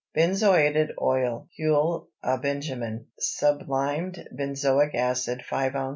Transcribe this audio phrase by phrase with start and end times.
[0.15, 3.05] BENZOATED OIL (HUILE À BENJAMIN).
[3.19, 5.89] Sublimed benzoic acid 5 oz.